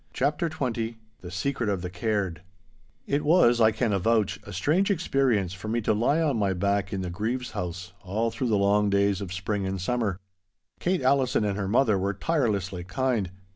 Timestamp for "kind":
12.83-13.29